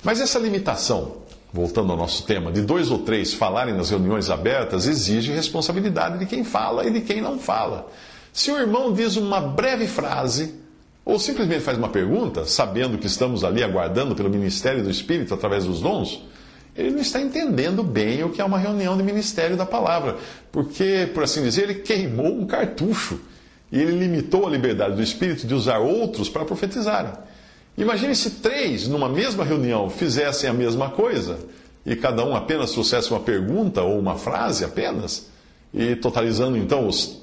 Mas 0.01 0.21
essa 0.21 0.39
limitação, 0.39 1.17
voltando 1.51 1.91
ao 1.91 1.97
nosso 1.97 2.23
tema, 2.23 2.49
de 2.49 2.61
dois 2.61 2.89
ou 2.91 2.99
três 2.99 3.33
falarem 3.33 3.75
nas 3.75 3.89
reuniões 3.89 4.29
abertas, 4.29 4.87
exige 4.87 5.33
responsabilidade 5.33 6.17
de 6.17 6.27
quem 6.27 6.45
fala 6.45 6.87
e 6.87 6.91
de 6.91 7.01
quem 7.01 7.19
não 7.19 7.37
fala. 7.37 7.91
Se 8.31 8.49
o 8.51 8.57
irmão 8.57 8.93
diz 8.93 9.17
uma 9.17 9.41
breve 9.41 9.85
frase, 9.85 10.55
ou 11.03 11.19
simplesmente 11.19 11.59
faz 11.59 11.77
uma 11.77 11.89
pergunta, 11.89 12.45
sabendo 12.45 12.97
que 12.97 13.07
estamos 13.07 13.43
ali 13.43 13.61
aguardando 13.61 14.15
pelo 14.15 14.29
ministério 14.29 14.81
do 14.81 14.89
Espírito 14.89 15.33
através 15.33 15.65
dos 15.65 15.81
dons, 15.81 16.23
ele 16.75 16.91
não 16.91 16.99
está 16.99 17.21
entendendo 17.21 17.83
bem 17.83 18.23
o 18.23 18.29
que 18.29 18.41
é 18.41 18.45
uma 18.45 18.57
reunião 18.57 18.95
de 18.95 19.03
ministério 19.03 19.57
da 19.57 19.65
palavra, 19.65 20.17
porque, 20.51 21.09
por 21.13 21.23
assim 21.23 21.43
dizer, 21.43 21.63
ele 21.63 21.75
queimou 21.75 22.39
um 22.39 22.45
cartucho 22.45 23.19
e 23.71 23.79
ele 23.79 23.97
limitou 23.97 24.47
a 24.47 24.49
liberdade 24.49 24.95
do 24.95 25.03
Espírito 25.03 25.45
de 25.45 25.53
usar 25.53 25.79
outros 25.79 26.29
para 26.29 26.45
profetizarem. 26.45 27.11
Imagine 27.77 28.15
se 28.15 28.31
três, 28.31 28.87
numa 28.87 29.07
mesma 29.07 29.43
reunião, 29.43 29.89
fizessem 29.89 30.49
a 30.49 30.53
mesma 30.53 30.89
coisa 30.89 31.39
e 31.85 31.95
cada 31.95 32.25
um 32.25 32.35
apenas 32.35 32.71
trouxesse 32.71 33.09
uma 33.11 33.19
pergunta 33.19 33.81
ou 33.81 33.97
uma 33.97 34.15
frase 34.15 34.63
apenas, 34.65 35.27
e 35.73 35.95
totalizando 35.95 36.57
então 36.57 36.87
os 36.87 37.21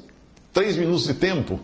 três 0.52 0.76
minutos 0.76 1.06
de 1.06 1.14
tempo 1.14 1.60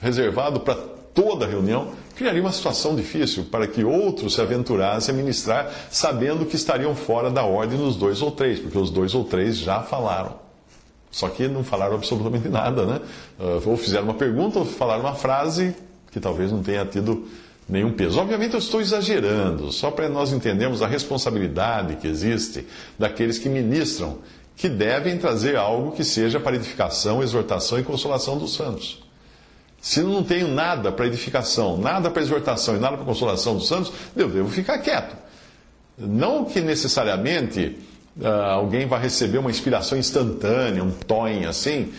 reservado 0.00 0.60
para 0.60 0.74
toda 0.74 1.44
a 1.44 1.48
reunião, 1.48 1.92
criaria 2.20 2.42
uma 2.42 2.52
situação 2.52 2.94
difícil 2.94 3.46
para 3.50 3.66
que 3.66 3.82
outros 3.82 4.34
se 4.34 4.42
aventurassem 4.42 5.14
a 5.14 5.16
ministrar, 5.16 5.72
sabendo 5.90 6.44
que 6.44 6.54
estariam 6.54 6.94
fora 6.94 7.30
da 7.30 7.44
ordem 7.44 7.78
dos 7.78 7.96
dois 7.96 8.20
ou 8.20 8.30
três, 8.30 8.60
porque 8.60 8.76
os 8.76 8.90
dois 8.90 9.14
ou 9.14 9.24
três 9.24 9.56
já 9.56 9.80
falaram. 9.80 10.34
Só 11.10 11.30
que 11.30 11.48
não 11.48 11.64
falaram 11.64 11.94
absolutamente 11.94 12.46
nada, 12.46 12.84
né? 12.84 13.00
Ah, 13.38 13.58
ou 13.64 13.74
fizeram 13.74 14.04
uma 14.04 14.14
pergunta 14.14 14.58
ou 14.58 14.66
falaram 14.66 15.00
uma 15.00 15.14
frase 15.14 15.74
que 16.12 16.20
talvez 16.20 16.52
não 16.52 16.62
tenha 16.62 16.84
tido 16.84 17.26
nenhum 17.66 17.92
peso. 17.92 18.20
Obviamente 18.20 18.52
eu 18.52 18.58
estou 18.58 18.82
exagerando, 18.82 19.72
só 19.72 19.90
para 19.90 20.06
nós 20.06 20.30
entendermos 20.30 20.82
a 20.82 20.86
responsabilidade 20.86 21.96
que 21.96 22.06
existe 22.06 22.66
daqueles 22.98 23.38
que 23.38 23.48
ministram, 23.48 24.18
que 24.54 24.68
devem 24.68 25.16
trazer 25.16 25.56
algo 25.56 25.92
que 25.92 26.04
seja 26.04 26.38
para 26.38 26.54
edificação, 26.54 27.22
exortação 27.22 27.78
e 27.78 27.82
consolação 27.82 28.36
dos 28.36 28.52
santos. 28.52 29.09
Se 29.80 30.02
não 30.02 30.22
tenho 30.22 30.48
nada 30.48 30.92
para 30.92 31.06
edificação, 31.06 31.78
nada 31.78 32.10
para 32.10 32.20
exortação 32.20 32.76
e 32.76 32.78
nada 32.78 32.96
para 32.96 33.06
consolação 33.06 33.54
dos 33.54 33.66
santos, 33.66 33.92
eu 34.14 34.28
devo 34.28 34.50
ficar 34.50 34.78
quieto. 34.78 35.16
Não 35.96 36.44
que 36.44 36.60
necessariamente 36.60 37.78
uh, 38.18 38.26
alguém 38.26 38.86
vai 38.86 39.00
receber 39.00 39.38
uma 39.38 39.50
inspiração 39.50 39.96
instantânea, 39.96 40.84
um 40.84 40.90
toin 40.90 41.46
assim, 41.46 41.92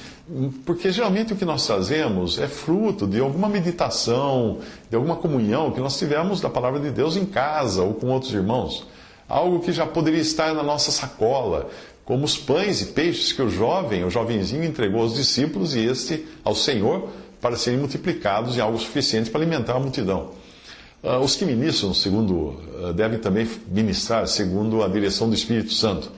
porque 0.66 0.92
geralmente 0.92 1.34
o 1.34 1.36
que 1.36 1.44
nós 1.44 1.66
fazemos 1.66 2.40
é 2.40 2.48
fruto 2.48 3.08
de 3.08 3.20
alguma 3.20 3.50
meditação, 3.50 4.60
de 4.90 4.96
alguma 4.96 5.16
comunhão 5.16 5.72
que 5.72 5.80
nós 5.80 5.98
tivemos 5.98 6.40
da 6.40 6.50
palavra 6.50 6.80
de 6.80 6.92
Deus 6.92 7.16
em 7.16 7.26
casa 7.26 7.82
ou 7.82 7.96
com 7.96 8.08
outros 8.08 8.32
irmãos. 8.32 8.88
Algo 9.28 9.60
que 9.60 9.72
já 9.72 9.88
poderia 9.88 10.22
estar 10.22 10.54
na 10.54 10.62
nossa 10.62 10.92
sacola, 10.92 11.70
como 12.06 12.26
os 12.26 12.38
pães 12.38 12.82
e 12.82 12.86
peixes 12.88 13.34
que 13.34 13.42
o 13.42 13.50
jovem, 13.50 14.04
o 14.04 14.10
jovenzinho 14.10 14.64
entregou 14.64 15.02
aos 15.02 15.16
discípulos 15.16 15.76
e 15.76 15.86
este 15.86 16.26
ao 16.44 16.54
Senhor 16.54 17.10
para 17.42 17.56
serem 17.56 17.80
multiplicados 17.80 18.58
em 18.58 18.62
algo 18.62 18.78
suficiente 18.78 19.30
para 19.30 19.42
alimentar 19.42 19.74
a 19.76 19.80
multidão. 19.80 20.32
Uh, 21.04 21.18
os 21.18 21.36
que 21.36 21.44
ministram, 21.44 21.94
segundo, 21.96 22.34
uh, 22.36 22.94
devem 22.94 23.18
também 23.18 23.50
ministrar 23.68 24.28
segundo 24.28 24.84
a 24.84 24.88
direção 24.88 25.28
do 25.28 25.34
Espírito 25.34 25.74
Santo. 25.74 26.12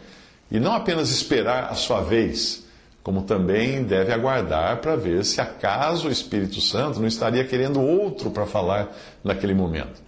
E 0.52 0.60
não 0.60 0.74
apenas 0.74 1.10
esperar 1.10 1.70
a 1.72 1.74
sua 1.74 2.02
vez, 2.02 2.66
como 3.02 3.24
também 3.24 3.84
deve 3.84 4.12
aguardar 4.12 4.82
para 4.82 4.98
ver 4.98 5.24
se 5.24 5.40
acaso 5.40 6.10
o 6.10 6.12
Espírito 6.12 6.60
Santo 6.60 7.00
não 7.00 7.08
estaria 7.08 7.46
querendo 7.46 7.82
outro 7.82 8.30
para 8.30 8.46
falar 8.46 8.94
naquele 9.24 9.54
momento. 9.54 10.04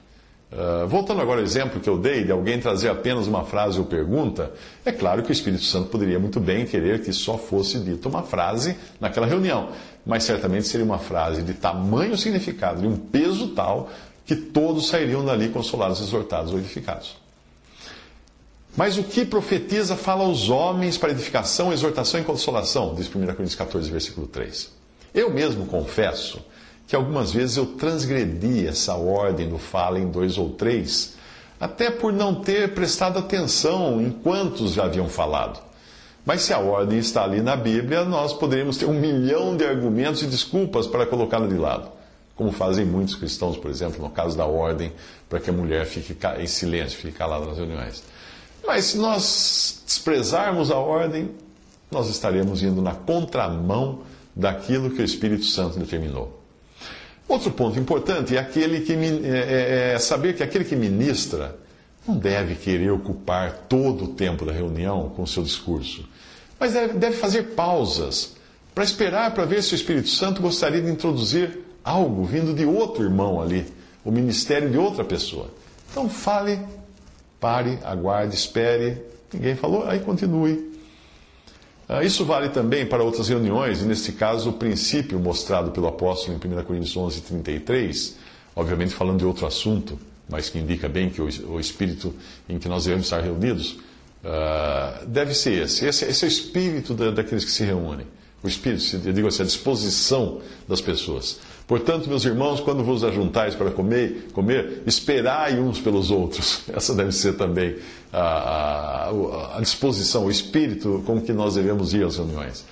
Uh, 0.51 0.87
voltando 0.87 1.21
agora 1.21 1.39
ao 1.39 1.45
exemplo 1.45 1.81
que 1.81 1.89
eu 1.89 1.97
dei 1.97 2.23
de 2.23 2.31
alguém 2.31 2.59
trazer 2.59 2.89
apenas 2.89 3.27
uma 3.27 3.43
frase 3.43 3.79
ou 3.79 3.85
pergunta, 3.85 4.51
é 4.85 4.91
claro 4.91 5.23
que 5.23 5.29
o 5.29 5.33
Espírito 5.33 5.63
Santo 5.63 5.89
poderia 5.89 6.19
muito 6.19 6.39
bem 6.39 6.65
querer 6.65 7.01
que 7.01 7.11
só 7.11 7.37
fosse 7.37 7.79
dita 7.79 8.07
uma 8.07 8.23
frase 8.23 8.77
naquela 8.99 9.25
reunião, 9.25 9.69
mas 10.05 10.23
certamente 10.23 10.67
seria 10.67 10.85
uma 10.85 10.99
frase 10.99 11.41
de 11.41 11.53
tamanho 11.53 12.17
significado, 12.17 12.81
de 12.81 12.87
um 12.87 12.95
peso 12.95 13.49
tal, 13.49 13.89
que 14.25 14.35
todos 14.35 14.87
sairiam 14.87 15.25
dali 15.25 15.49
consolados, 15.49 15.99
exortados 16.01 16.51
ou 16.51 16.59
edificados. 16.59 17.17
Mas 18.75 18.97
o 18.97 19.03
que 19.03 19.23
profetiza 19.23 19.95
fala 19.95 20.23
aos 20.23 20.49
homens 20.49 20.97
para 20.97 21.11
edificação, 21.11 21.71
exortação 21.71 22.19
e 22.19 22.23
consolação, 22.23 22.93
diz 22.93 23.07
1 23.07 23.11
Coríntios 23.11 23.55
14, 23.55 23.89
versículo 23.89 24.27
3. 24.27 24.69
Eu 25.13 25.31
mesmo 25.31 25.65
confesso 25.65 26.41
que 26.85 26.95
algumas 26.95 27.31
vezes 27.31 27.57
eu 27.57 27.65
transgredi 27.65 28.67
essa 28.67 28.95
ordem 28.95 29.49
do 29.49 29.57
fala 29.57 29.97
em 29.97 30.09
dois 30.09 30.37
ou 30.37 30.49
três, 30.51 31.15
até 31.59 31.89
por 31.89 32.11
não 32.11 32.35
ter 32.35 32.73
prestado 32.73 33.17
atenção 33.17 34.01
em 34.01 34.11
quantos 34.11 34.73
já 34.73 34.83
haviam 34.83 35.07
falado. 35.07 35.59
Mas 36.25 36.41
se 36.41 36.53
a 36.53 36.59
ordem 36.59 36.97
está 36.97 37.23
ali 37.23 37.39
na 37.39 37.55
Bíblia, 37.55 38.03
nós 38.03 38.33
poderíamos 38.33 38.77
ter 38.77 38.85
um 38.85 38.99
milhão 38.99 39.55
de 39.55 39.63
argumentos 39.63 40.23
e 40.23 40.25
desculpas 40.25 40.87
para 40.87 41.05
colocá-la 41.05 41.47
de 41.47 41.55
lado. 41.55 41.91
Como 42.35 42.51
fazem 42.51 42.83
muitos 42.83 43.15
cristãos, 43.15 43.55
por 43.55 43.69
exemplo, 43.69 44.01
no 44.01 44.09
caso 44.09 44.35
da 44.35 44.45
ordem, 44.45 44.91
para 45.29 45.39
que 45.39 45.49
a 45.49 45.53
mulher 45.53 45.85
fique 45.85 46.17
em 46.39 46.47
silêncio, 46.47 46.97
fique 46.97 47.15
calada 47.15 47.45
nas 47.45 47.57
reuniões. 47.57 48.03
Mas 48.65 48.85
se 48.85 48.97
nós 48.97 49.83
desprezarmos 49.85 50.71
a 50.71 50.77
ordem, 50.77 51.29
nós 51.91 52.09
estaremos 52.09 52.63
indo 52.63 52.81
na 52.81 52.95
contramão 52.95 53.99
daquilo 54.35 54.89
que 54.89 55.01
o 55.01 55.05
Espírito 55.05 55.45
Santo 55.45 55.77
determinou. 55.77 56.41
Outro 57.27 57.51
ponto 57.51 57.79
importante 57.79 58.35
é, 58.35 58.39
aquele 58.39 58.81
que, 58.81 58.93
é, 58.93 59.91
é, 59.91 59.93
é 59.93 59.99
saber 59.99 60.35
que 60.35 60.43
aquele 60.43 60.65
que 60.65 60.75
ministra 60.75 61.55
não 62.07 62.17
deve 62.17 62.55
querer 62.55 62.91
ocupar 62.91 63.65
todo 63.69 64.05
o 64.05 64.07
tempo 64.09 64.45
da 64.45 64.51
reunião 64.51 65.09
com 65.15 65.25
seu 65.25 65.43
discurso, 65.43 66.07
mas 66.59 66.73
deve, 66.73 66.93
deve 66.93 67.17
fazer 67.17 67.55
pausas 67.55 68.35
para 68.73 68.83
esperar 68.83 69.33
para 69.33 69.45
ver 69.45 69.63
se 69.63 69.73
o 69.73 69.75
Espírito 69.75 70.09
Santo 70.09 70.41
gostaria 70.41 70.81
de 70.81 70.89
introduzir 70.89 71.59
algo 71.83 72.23
vindo 72.25 72.53
de 72.53 72.65
outro 72.65 73.03
irmão 73.03 73.41
ali, 73.41 73.65
o 74.03 74.11
ministério 74.11 74.69
de 74.69 74.77
outra 74.77 75.03
pessoa. 75.03 75.49
Então 75.89 76.09
fale, 76.09 76.59
pare, 77.39 77.79
aguarde, 77.83 78.35
espere. 78.35 79.01
Ninguém 79.33 79.55
falou, 79.55 79.87
aí 79.87 79.99
continue. 79.99 80.75
Ah, 81.87 82.03
isso 82.03 82.25
vale 82.25 82.49
também 82.49 82.85
para 82.85 83.03
outras 83.03 83.29
reuniões, 83.29 83.81
e 83.81 83.85
neste 83.85 84.11
caso 84.11 84.49
o 84.49 84.53
princípio 84.53 85.19
mostrado 85.19 85.71
pelo 85.71 85.87
apóstolo 85.87 86.33
em 86.35 86.53
1 86.59 86.63
Coríntios 86.63 86.97
11, 86.97 87.21
33, 87.21 88.17
obviamente 88.55 88.93
falando 88.93 89.19
de 89.19 89.25
outro 89.25 89.45
assunto, 89.45 89.99
mas 90.29 90.49
que 90.49 90.57
indica 90.59 90.89
bem 90.89 91.09
que 91.09 91.21
o, 91.21 91.59
espírito 91.59 92.13
em 92.49 92.57
que 92.57 92.67
nós 92.67 92.85
devemos 92.85 93.05
estar 93.05 93.21
reunidos 93.21 93.77
uh, 94.23 95.05
deve 95.07 95.33
ser 95.33 95.63
esse. 95.63 95.85
esse. 95.85 96.05
esse. 96.05 96.25
é 96.25 96.27
o 96.27 96.29
espírito 96.29 96.93
da, 96.93 97.11
daqueles 97.11 97.45
que 97.45 97.51
se 97.51 97.63
reúnem. 97.63 98.07
O 98.43 98.47
espírito, 98.47 98.83
eu 99.05 99.13
digo 99.13 99.27
assim, 99.27 99.41
a 99.41 99.45
disposição 99.45 100.39
das 100.67 100.81
pessoas. 100.81 101.39
Portanto, 101.67 102.07
meus 102.07 102.23
irmãos, 102.25 102.59
quando 102.59 102.83
vos 102.83 103.03
ajuntais 103.03 103.55
para 103.55 103.71
comer, 103.71 104.27
comer, 104.33 104.83
esperai 104.85 105.59
uns 105.59 105.79
pelos 105.79 106.11
outros. 106.11 106.61
Essa 106.71 106.93
deve 106.93 107.11
ser 107.11 107.33
também 107.37 107.77
a, 108.13 109.09
a, 109.09 109.57
a 109.57 109.61
disposição, 109.61 110.25
o 110.25 110.31
espírito 110.31 111.03
com 111.05 111.19
que 111.19 111.33
nós 111.33 111.55
devemos 111.55 111.93
ir 111.93 112.05
às 112.05 112.17
reuniões. 112.17 112.65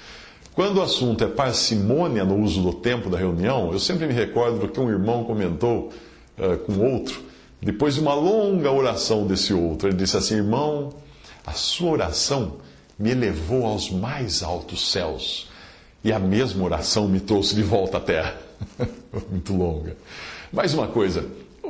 Quando 0.54 0.78
o 0.78 0.82
assunto 0.84 1.24
é 1.24 1.28
parcimônia 1.28 2.24
no 2.24 2.38
uso 2.38 2.62
do 2.62 2.74
tempo 2.74 3.10
da 3.10 3.18
reunião, 3.18 3.72
eu 3.74 3.80
sempre 3.80 4.06
me 4.06 4.14
recordo 4.14 4.60
do 4.60 4.68
que 4.68 4.80
um 4.80 4.90
irmão 4.90 5.24
comentou 5.24 5.92
uh, 6.38 6.58
com 6.60 6.80
outro, 6.80 7.20
depois 7.64 7.96
de 7.96 8.02
uma 8.02 8.14
longa 8.14 8.72
oração 8.72 9.26
desse 9.26 9.54
outro. 9.54 9.88
Ele 9.88 9.98
disse 9.98 10.18
assim: 10.18 10.36
Irmão, 10.36 10.94
a 11.46 11.54
sua 11.54 11.92
oração 11.92 12.58
me 12.98 13.12
elevou 13.12 13.66
aos 13.66 13.90
mais 13.90 14.44
altos 14.44 14.92
céus, 14.92 15.50
e 16.04 16.12
a 16.12 16.20
mesma 16.20 16.64
oração 16.64 17.08
me 17.08 17.20
trouxe 17.20 17.56
de 17.56 17.64
volta 17.64 17.98
à 17.98 18.02
terra. 18.02 18.36
Muito 19.32 19.56
longa. 19.56 19.96
Mais 20.52 20.74
uma 20.74 20.88
coisa: 20.88 21.26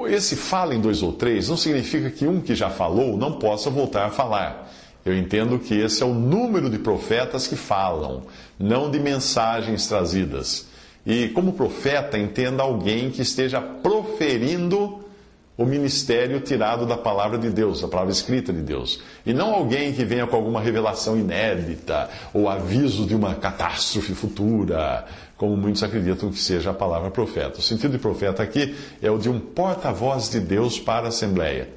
esse 0.07 0.35
fala 0.35 0.75
em 0.75 0.81
dois 0.81 1.01
ou 1.01 1.13
três 1.13 1.49
não 1.49 1.57
significa 1.57 2.09
que 2.09 2.27
um 2.27 2.41
que 2.41 2.55
já 2.55 2.69
falou 2.69 3.17
não 3.17 3.33
possa 3.33 3.69
voltar 3.69 4.05
a 4.05 4.09
falar. 4.09 4.71
Eu 5.05 5.17
entendo 5.17 5.59
que 5.59 5.73
esse 5.73 6.01
é 6.01 6.05
o 6.05 6.13
número 6.13 6.69
de 6.69 6.79
profetas 6.79 7.45
que 7.45 7.57
falam, 7.57 8.23
não 8.57 8.89
de 8.89 8.99
mensagens 8.99 9.85
trazidas. 9.87 10.67
E 11.05 11.27
como 11.29 11.51
profeta, 11.51 12.17
entenda 12.17 12.63
alguém 12.63 13.11
que 13.11 13.21
esteja 13.21 13.59
proferindo 13.59 15.02
o 15.57 15.65
ministério 15.65 16.39
tirado 16.39 16.85
da 16.85 16.97
palavra 16.97 17.37
de 17.37 17.49
Deus, 17.49 17.81
da 17.81 17.87
palavra 17.87 18.11
escrita 18.11 18.51
de 18.51 18.61
Deus. 18.61 19.01
E 19.25 19.33
não 19.33 19.53
alguém 19.53 19.93
que 19.93 20.03
venha 20.03 20.25
com 20.25 20.35
alguma 20.35 20.59
revelação 20.59 21.17
inédita 21.17 22.09
ou 22.33 22.49
aviso 22.49 23.05
de 23.05 23.15
uma 23.15 23.35
catástrofe 23.35 24.15
futura, 24.15 25.05
como 25.37 25.55
muitos 25.55 25.83
acreditam 25.83 26.31
que 26.31 26.39
seja 26.39 26.71
a 26.71 26.73
palavra 26.73 27.11
profeta. 27.11 27.59
O 27.59 27.61
sentido 27.61 27.91
de 27.91 27.99
profeta 27.99 28.41
aqui 28.41 28.75
é 29.01 29.11
o 29.11 29.19
de 29.19 29.29
um 29.29 29.39
porta-voz 29.39 30.29
de 30.29 30.39
Deus 30.39 30.79
para 30.79 31.05
a 31.05 31.09
Assembleia. 31.09 31.69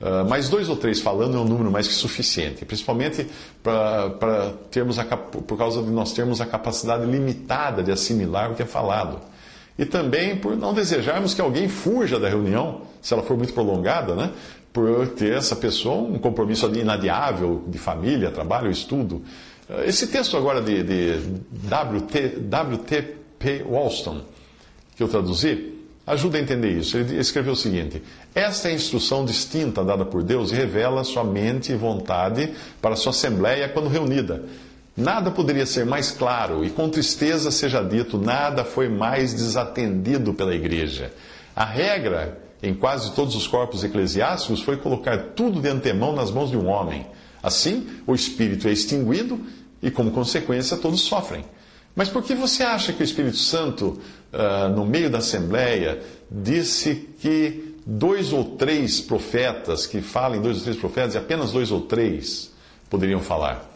Uh, 0.00 0.28
mas 0.28 0.48
dois 0.50 0.68
ou 0.68 0.76
três 0.76 1.00
falando 1.00 1.36
é 1.36 1.40
um 1.40 1.44
número 1.44 1.70
mais 1.70 1.86
que 1.86 1.94
suficiente, 1.94 2.64
principalmente 2.64 3.26
para 3.62 4.52
termos 4.70 4.98
a, 4.98 5.04
por 5.04 5.56
causa 5.56 5.82
de 5.82 5.88
nós 5.88 6.12
termos 6.12 6.40
a 6.40 6.46
capacidade 6.46 7.06
limitada 7.06 7.82
de 7.82 7.90
assimilar 7.90 8.50
o 8.50 8.54
que 8.54 8.62
é 8.62 8.66
falado. 8.66 9.20
E 9.78 9.86
também 9.86 10.36
por 10.36 10.56
não 10.56 10.74
desejarmos 10.74 11.32
que 11.32 11.40
alguém 11.40 11.68
fuja 11.68 12.18
da 12.18 12.28
reunião, 12.28 12.82
se 13.04 13.12
ela 13.12 13.22
for 13.22 13.36
muito 13.36 13.52
prolongada, 13.52 14.16
né? 14.16 14.30
por 14.72 15.06
ter 15.10 15.34
essa 15.34 15.54
pessoa 15.54 16.02
um 16.02 16.18
compromisso 16.18 16.66
ali 16.66 16.80
inadiável 16.80 17.62
de 17.68 17.78
família, 17.78 18.30
trabalho, 18.32 18.68
estudo. 18.70 19.22
Esse 19.86 20.08
texto 20.08 20.36
agora 20.36 20.60
de, 20.60 20.82
de 20.82 21.12
WT, 21.16 22.38
WTP 22.50 23.62
Walston, 23.68 24.22
que 24.96 25.02
eu 25.02 25.08
traduzi, 25.08 25.74
ajuda 26.06 26.38
a 26.38 26.40
entender 26.40 26.72
isso. 26.72 26.96
Ele 26.96 27.18
escreveu 27.18 27.52
o 27.52 27.56
seguinte: 27.56 28.02
Esta 28.34 28.68
é 28.68 28.72
a 28.72 28.74
instrução 28.74 29.24
distinta 29.24 29.84
dada 29.84 30.04
por 30.04 30.22
Deus 30.22 30.50
e 30.50 30.54
revela 30.54 31.04
sua 31.04 31.22
mente 31.22 31.72
e 31.72 31.76
vontade 31.76 32.52
para 32.82 32.96
sua 32.96 33.10
assembleia 33.10 33.68
quando 33.68 33.88
reunida. 33.88 34.42
Nada 34.96 35.30
poderia 35.30 35.66
ser 35.66 35.84
mais 35.84 36.10
claro, 36.10 36.64
e 36.64 36.70
com 36.70 36.88
tristeza 36.88 37.50
seja 37.50 37.82
dito, 37.82 38.16
nada 38.16 38.64
foi 38.64 38.88
mais 38.88 39.34
desatendido 39.34 40.34
pela 40.34 40.54
igreja. 40.54 41.12
A 41.54 41.64
regra 41.64 42.38
em 42.64 42.72
quase 42.72 43.12
todos 43.12 43.36
os 43.36 43.46
corpos 43.46 43.84
eclesiásticos 43.84 44.62
foi 44.62 44.78
colocar 44.78 45.18
tudo 45.36 45.60
de 45.60 45.68
antemão 45.68 46.14
nas 46.14 46.30
mãos 46.30 46.50
de 46.50 46.56
um 46.56 46.66
homem. 46.66 47.06
Assim, 47.42 47.86
o 48.06 48.14
espírito 48.14 48.66
é 48.66 48.72
extinguido 48.72 49.38
e, 49.82 49.90
como 49.90 50.10
consequência, 50.10 50.78
todos 50.78 51.02
sofrem. 51.02 51.44
Mas 51.94 52.08
por 52.08 52.22
que 52.22 52.34
você 52.34 52.62
acha 52.62 52.90
que 52.94 53.02
o 53.02 53.04
Espírito 53.04 53.36
Santo, 53.36 54.00
uh, 54.32 54.68
no 54.74 54.86
meio 54.86 55.10
da 55.10 55.18
Assembleia, 55.18 56.02
disse 56.30 57.06
que 57.20 57.76
dois 57.86 58.32
ou 58.32 58.56
três 58.56 58.98
profetas, 58.98 59.86
que 59.86 60.00
falem 60.00 60.40
dois 60.40 60.56
ou 60.56 60.62
três 60.62 60.78
profetas, 60.78 61.14
e 61.14 61.18
apenas 61.18 61.52
dois 61.52 61.70
ou 61.70 61.82
três 61.82 62.50
poderiam 62.88 63.20
falar? 63.20 63.70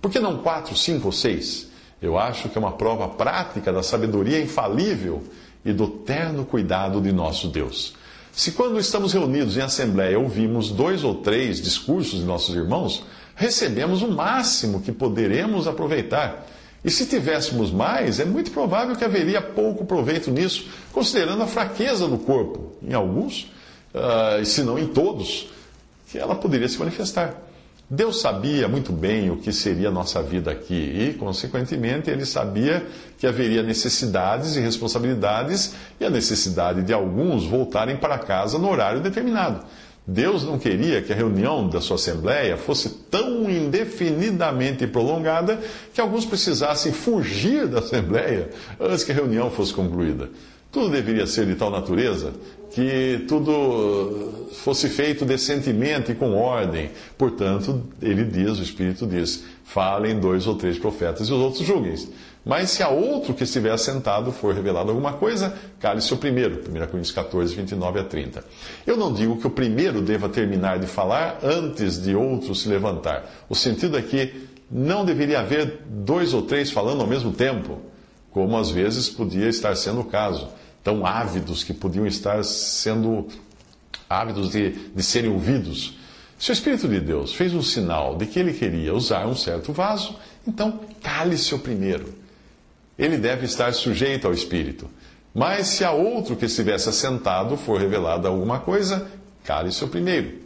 Por 0.00 0.10
que 0.10 0.20
não 0.20 0.36
quatro, 0.42 0.76
cinco 0.76 1.06
ou 1.06 1.12
seis? 1.12 1.70
Eu 2.02 2.18
acho 2.18 2.50
que 2.50 2.58
é 2.58 2.60
uma 2.60 2.72
prova 2.72 3.08
prática 3.08 3.72
da 3.72 3.82
sabedoria 3.82 4.40
infalível 4.40 5.24
e 5.64 5.72
do 5.72 5.88
terno 5.88 6.44
cuidado 6.44 7.00
de 7.00 7.10
nosso 7.10 7.48
Deus. 7.48 7.94
Se 8.36 8.52
quando 8.52 8.78
estamos 8.78 9.14
reunidos 9.14 9.56
em 9.56 9.62
assembleia 9.62 10.18
ouvimos 10.18 10.70
dois 10.70 11.02
ou 11.02 11.14
três 11.14 11.58
discursos 11.58 12.20
de 12.20 12.26
nossos 12.26 12.54
irmãos, 12.54 13.02
recebemos 13.34 14.02
o 14.02 14.08
máximo 14.08 14.82
que 14.82 14.92
poderemos 14.92 15.66
aproveitar. 15.66 16.46
E 16.84 16.90
se 16.90 17.06
tivéssemos 17.06 17.70
mais, 17.70 18.20
é 18.20 18.26
muito 18.26 18.50
provável 18.50 18.94
que 18.94 19.06
haveria 19.06 19.40
pouco 19.40 19.86
proveito 19.86 20.30
nisso, 20.30 20.68
considerando 20.92 21.42
a 21.42 21.46
fraqueza 21.46 22.06
do 22.06 22.18
corpo, 22.18 22.72
em 22.82 22.92
alguns, 22.92 23.50
uh, 23.94 24.44
se 24.44 24.62
não 24.62 24.78
em 24.78 24.86
todos, 24.86 25.48
que 26.10 26.18
ela 26.18 26.34
poderia 26.34 26.68
se 26.68 26.78
manifestar. 26.78 27.45
Deus 27.88 28.20
sabia 28.20 28.66
muito 28.66 28.90
bem 28.90 29.30
o 29.30 29.36
que 29.36 29.52
seria 29.52 29.88
a 29.88 29.92
nossa 29.92 30.20
vida 30.20 30.50
aqui 30.50 30.74
e, 30.74 31.14
consequentemente, 31.14 32.10
ele 32.10 32.26
sabia 32.26 32.84
que 33.16 33.28
haveria 33.28 33.62
necessidades 33.62 34.56
e 34.56 34.60
responsabilidades 34.60 35.72
e 36.00 36.04
a 36.04 36.10
necessidade 36.10 36.82
de 36.82 36.92
alguns 36.92 37.44
voltarem 37.44 37.96
para 37.96 38.18
casa 38.18 38.58
no 38.58 38.68
horário 38.68 39.00
determinado. 39.00 39.64
Deus 40.04 40.42
não 40.42 40.58
queria 40.58 41.00
que 41.00 41.12
a 41.12 41.16
reunião 41.16 41.68
da 41.68 41.80
sua 41.80 41.94
Assembleia 41.94 42.56
fosse 42.56 42.88
tão 43.10 43.48
indefinidamente 43.48 44.84
prolongada 44.88 45.60
que 45.94 46.00
alguns 46.00 46.24
precisassem 46.24 46.92
fugir 46.92 47.68
da 47.68 47.78
Assembleia 47.78 48.50
antes 48.80 49.04
que 49.04 49.12
a 49.12 49.14
reunião 49.14 49.48
fosse 49.48 49.72
concluída. 49.72 50.28
Tudo 50.76 50.90
deveria 50.90 51.26
ser 51.26 51.46
de 51.46 51.54
tal 51.54 51.70
natureza 51.70 52.34
que 52.70 53.24
tudo 53.26 54.46
fosse 54.52 54.90
feito 54.90 55.24
decentemente 55.24 56.12
e 56.12 56.14
com 56.14 56.34
ordem. 56.34 56.90
Portanto, 57.16 57.82
ele 58.02 58.24
diz, 58.24 58.58
o 58.58 58.62
Espírito 58.62 59.06
diz: 59.06 59.42
falem 59.64 60.20
dois 60.20 60.46
ou 60.46 60.54
três 60.54 60.78
profetas 60.78 61.30
e 61.30 61.32
os 61.32 61.40
outros 61.40 61.66
julguem. 61.66 61.94
Mas 62.44 62.72
se 62.72 62.82
a 62.82 62.90
outro 62.90 63.32
que 63.32 63.44
estiver 63.44 63.70
assentado 63.70 64.30
for 64.30 64.54
revelado 64.54 64.90
alguma 64.90 65.14
coisa, 65.14 65.54
cale-se 65.80 66.12
o 66.12 66.18
primeiro. 66.18 66.56
1 66.56 66.86
Coríntios 66.88 67.10
14, 67.10 67.54
29 67.54 68.00
a 68.00 68.04
30. 68.04 68.44
Eu 68.86 68.98
não 68.98 69.14
digo 69.14 69.38
que 69.38 69.46
o 69.46 69.50
primeiro 69.50 70.02
deva 70.02 70.28
terminar 70.28 70.78
de 70.78 70.86
falar 70.86 71.38
antes 71.42 72.02
de 72.02 72.14
outro 72.14 72.54
se 72.54 72.68
levantar. 72.68 73.24
O 73.48 73.54
sentido 73.54 73.96
é 73.96 74.02
que 74.02 74.46
não 74.70 75.06
deveria 75.06 75.40
haver 75.40 75.84
dois 75.88 76.34
ou 76.34 76.42
três 76.42 76.70
falando 76.70 77.00
ao 77.00 77.06
mesmo 77.06 77.32
tempo, 77.32 77.78
como 78.30 78.58
às 78.58 78.70
vezes 78.70 79.08
podia 79.08 79.48
estar 79.48 79.74
sendo 79.74 80.02
o 80.02 80.04
caso 80.04 80.46
tão 80.86 81.04
ávidos 81.04 81.64
que 81.64 81.74
podiam 81.74 82.06
estar 82.06 82.44
sendo 82.44 83.26
ávidos 84.08 84.50
de, 84.52 84.70
de 84.70 85.02
serem 85.02 85.32
ouvidos. 85.32 85.98
Se 86.38 86.50
o 86.50 86.52
Espírito 86.52 86.86
de 86.86 87.00
Deus 87.00 87.34
fez 87.34 87.52
um 87.52 87.60
sinal 87.60 88.16
de 88.16 88.24
que 88.24 88.38
ele 88.38 88.52
queria 88.52 88.94
usar 88.94 89.26
um 89.26 89.34
certo 89.34 89.72
vaso, 89.72 90.16
então 90.46 90.78
cale-se 91.02 91.52
o 91.56 91.58
primeiro. 91.58 92.14
Ele 92.96 93.16
deve 93.16 93.46
estar 93.46 93.74
sujeito 93.74 94.28
ao 94.28 94.32
Espírito. 94.32 94.88
Mas 95.34 95.66
se 95.66 95.84
a 95.84 95.90
outro 95.90 96.36
que 96.36 96.44
estivesse 96.44 96.88
assentado 96.88 97.56
for 97.56 97.80
revelada 97.80 98.28
alguma 98.28 98.60
coisa, 98.60 99.10
cale-se 99.42 99.82
o 99.82 99.88
primeiro 99.88 100.45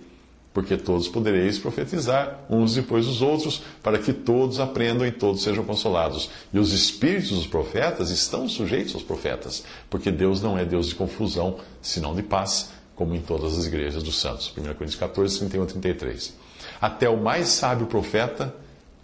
porque 0.52 0.76
todos 0.76 1.08
podereis 1.08 1.58
profetizar 1.58 2.40
uns 2.50 2.74
depois 2.74 3.06
dos 3.06 3.22
outros, 3.22 3.62
para 3.82 3.98
que 3.98 4.12
todos 4.12 4.58
aprendam 4.58 5.06
e 5.06 5.12
todos 5.12 5.42
sejam 5.42 5.64
consolados. 5.64 6.30
E 6.52 6.58
os 6.58 6.72
espíritos 6.72 7.30
dos 7.30 7.46
profetas 7.46 8.10
estão 8.10 8.48
sujeitos 8.48 8.94
aos 8.94 9.04
profetas, 9.04 9.64
porque 9.88 10.10
Deus 10.10 10.42
não 10.42 10.58
é 10.58 10.64
Deus 10.64 10.88
de 10.88 10.96
confusão, 10.96 11.58
senão 11.80 12.14
de 12.14 12.22
paz, 12.22 12.70
como 12.96 13.14
em 13.14 13.20
todas 13.20 13.56
as 13.56 13.66
igrejas 13.66 14.02
dos 14.02 14.18
santos. 14.18 14.52
1 14.56 14.62
Coríntios 14.74 14.96
14, 14.96 15.38
31 15.38 15.62
a 15.62 15.66
33. 15.66 16.34
Até 16.80 17.08
o 17.08 17.16
mais 17.16 17.48
sábio 17.48 17.86
profeta 17.86 18.54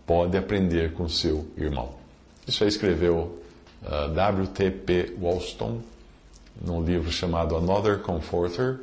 pode 0.05 0.37
aprender 0.37 0.93
com 0.93 1.09
seu 1.09 1.47
irmão. 1.57 1.95
Isso 2.47 2.63
aí 2.63 2.69
escreveu 2.69 3.41
uh, 3.83 3.87
ah, 3.87 4.07
W.T.P. 4.09 5.15
Wollstone 5.21 5.81
num 6.65 6.83
livro 6.83 7.11
chamado 7.11 7.57
Another 7.57 7.99
Comforter 7.99 8.81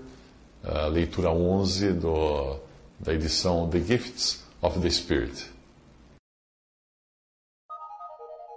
a 0.63 0.88
leitura 0.88 1.32
11 1.32 1.93
do, 1.93 2.58
da 2.99 3.13
edição 3.13 3.69
The 3.69 3.80
Gifts 3.80 4.43
of 4.62 4.80
the 4.80 4.89
Spirit. 4.89 5.52